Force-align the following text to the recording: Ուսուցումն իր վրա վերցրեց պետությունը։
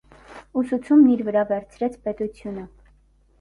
Ուսուցումն 0.61 1.11
իր 1.15 1.21
վրա 1.27 1.43
վերցրեց 1.51 1.99
պետությունը։ 2.07 2.65